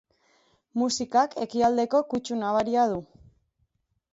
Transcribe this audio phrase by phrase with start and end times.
[0.81, 2.99] Musikak ekialdeko kutsu nabaria du.